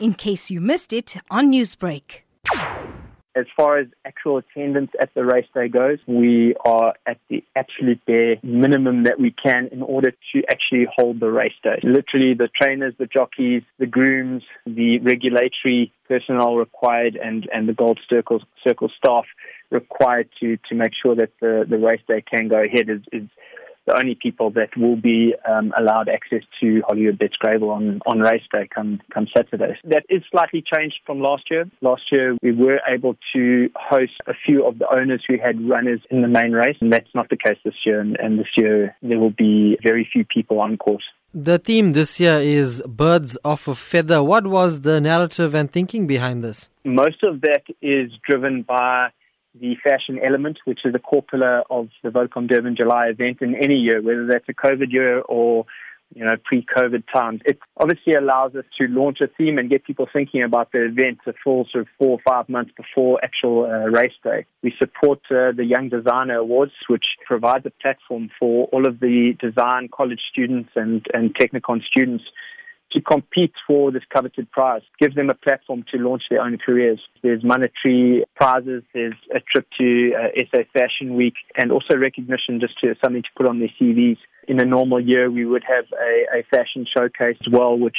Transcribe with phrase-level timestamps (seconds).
[0.00, 2.22] in case you missed it on Newsbreak.
[3.36, 8.04] As far as actual attendance at the race day goes, we are at the absolute
[8.04, 11.78] bare minimum that we can in order to actually hold the race day.
[11.84, 18.00] Literally, the trainers, the jockeys, the grooms, the regulatory personnel required, and, and the Gold
[18.08, 19.26] Circle, Circle staff
[19.70, 23.28] required to, to make sure that the, the race day can go ahead is, is
[23.86, 28.42] the only people that will be um, allowed access to Hollywoodbets Greyville on, on race
[28.52, 29.78] day come, come Saturday.
[29.84, 31.64] That is slightly changed from last year.
[31.80, 36.00] Last year, we were able to host a few of the owners who had runners
[36.10, 38.00] in the main race, and that's not the case this year.
[38.00, 41.04] And, and this year, there will be very few people on course.
[41.32, 44.20] The theme this year is Birds of a Feather.
[44.20, 46.70] What was the narrative and thinking behind this?
[46.84, 49.10] Most of that is driven by
[49.58, 53.54] the fashion element, which is a core pillar of the Vodacom Durban July event in
[53.54, 55.66] any year, whether that's a COVID year or
[56.14, 57.40] you know, pre-COVID times.
[57.44, 61.20] It obviously allows us to launch a theme and get people thinking about the event
[61.26, 64.44] a full sort of four or five months before actual uh, race day.
[64.62, 69.36] We support uh, the Young Designer Awards, which provides a platform for all of the
[69.40, 72.24] design college students and, and Technikon students
[72.92, 74.82] to compete for this coveted prize.
[74.98, 77.00] give them a platform to launch their own careers.
[77.22, 82.78] There's monetary prizes, there's a trip to uh, SA Fashion Week, and also recognition just
[82.80, 84.18] to something to put on their CVs.
[84.48, 87.98] In a normal year, we would have a, a fashion showcase as well, which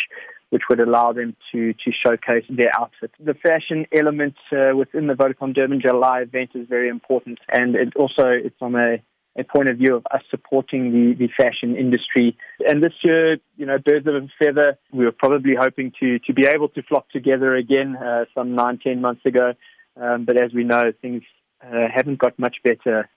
[0.50, 3.10] which would allow them to, to showcase their outfit.
[3.24, 7.96] The fashion element uh, within the Vodacom Durban July event is very important, and it
[7.96, 8.98] also it's on a
[9.38, 12.38] a point of view of us supporting the, the fashion industry.
[12.68, 16.34] And this year, you know, Birds of a Feather, we were probably hoping to, to
[16.34, 19.54] be able to flock together again uh, some nine, ten months ago.
[20.00, 21.24] Um, but as we know, things
[21.64, 23.10] uh, haven't got much better.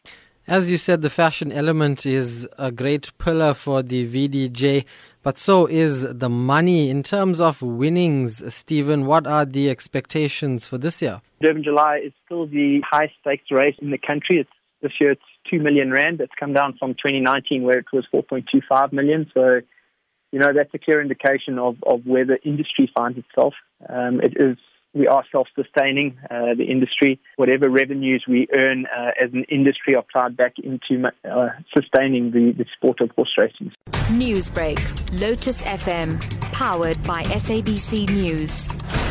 [0.46, 4.84] As you said, the fashion element is a great pillar for the VDJ,
[5.22, 6.90] but so is the money.
[6.90, 11.22] In terms of winnings, Stephen, what are the expectations for this year?
[11.40, 14.38] Durban July is still the high stakes race in the country.
[14.38, 14.50] It's,
[14.84, 16.20] this year it's 2 million rand.
[16.20, 19.28] It's come down from 2019 where it was 4.25 million.
[19.34, 19.60] So,
[20.30, 23.54] you know, that's a clear indication of, of where the industry finds itself.
[23.88, 24.56] Um, it is,
[24.92, 27.18] we are self-sustaining, uh, the industry.
[27.36, 32.52] Whatever revenues we earn uh, as an industry are plowed back into uh, sustaining the,
[32.56, 33.72] the sport of horse racing.
[34.10, 34.78] Newsbreak,
[35.20, 36.20] Lotus FM,
[36.52, 39.03] powered by SABC News.